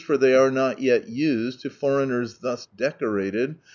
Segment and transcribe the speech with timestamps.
[0.03, 3.57] For Ihcy are not yet used To foreigners thus decoraled.